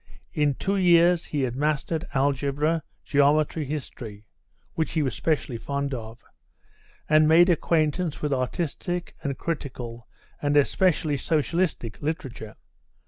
[0.33, 4.25] In two years he had mastered algebra, geometry, history
[4.73, 6.23] which he was specially fond of
[7.07, 10.07] and made acquaintance with artistic and critical,
[10.41, 12.55] and especially socialistic literature.